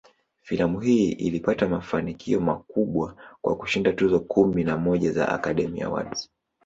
[0.41, 6.29] Filamu hii ilipata mafanikio makubwa, kwa kushinda tuzo kumi na moja za "Academy Awards".